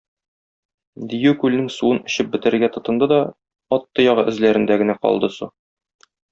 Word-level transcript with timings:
Дию 1.11 1.33
күлнең 1.43 1.67
суын 1.75 1.99
эчеп 2.11 2.31
бетерергә 2.37 2.71
тотынды 2.79 3.11
да, 3.13 3.21
ат 3.79 3.87
тоягы 4.01 4.27
эзләрендә 4.33 4.81
генә 4.85 5.01
калды 5.07 5.35
су. 5.39 5.53